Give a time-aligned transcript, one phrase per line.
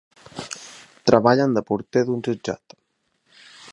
[1.11, 2.77] Treballen de porter d'un jutjat.